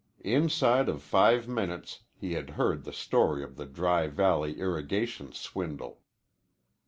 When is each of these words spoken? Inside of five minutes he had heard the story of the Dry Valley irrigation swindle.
Inside 0.25 0.89
of 0.89 1.03
five 1.03 1.47
minutes 1.47 1.99
he 2.15 2.33
had 2.33 2.49
heard 2.57 2.85
the 2.85 2.91
story 2.91 3.43
of 3.43 3.55
the 3.55 3.67
Dry 3.67 4.07
Valley 4.07 4.57
irrigation 4.59 5.31
swindle. 5.31 6.01